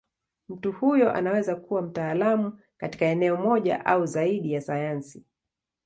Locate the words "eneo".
3.05-3.37